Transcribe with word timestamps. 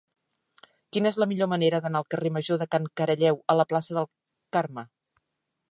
Quina 0.95 1.09
és 1.13 1.19
la 1.23 1.27
millor 1.33 1.49
manera 1.51 1.81
d'anar 1.83 2.01
del 2.03 2.09
carrer 2.15 2.33
Major 2.39 2.61
de 2.63 2.67
Can 2.75 2.89
Caralleu 3.01 3.39
a 3.55 3.59
la 3.61 3.67
plaça 3.75 3.99
del 3.99 4.13
Carme? 4.57 4.91